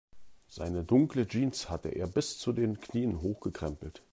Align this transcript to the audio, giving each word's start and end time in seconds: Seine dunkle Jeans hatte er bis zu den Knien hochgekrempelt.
Seine 0.49 0.83
dunkle 0.83 1.27
Jeans 1.27 1.69
hatte 1.69 1.89
er 1.89 2.07
bis 2.07 2.39
zu 2.39 2.53
den 2.53 2.79
Knien 2.79 3.21
hochgekrempelt. 3.21 4.01